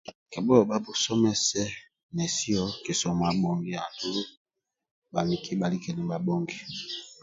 Kibhueka 0.31 0.75
kibhuomese 0.85 1.61
nesi 2.15 2.51
kisomo 2.83 3.23
abhongia 3.31 3.79
andulu 3.87 4.21
bhaniki 5.13 5.51
bhalike 5.59 5.89
nibhabhongi 5.93 6.57